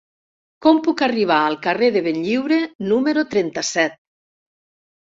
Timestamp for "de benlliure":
1.99-2.59